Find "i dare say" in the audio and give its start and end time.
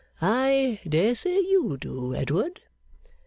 0.19-1.35